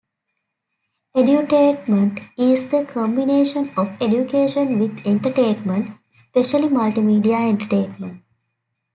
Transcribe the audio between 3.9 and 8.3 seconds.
education with entertainment, especially multimedia entertainment.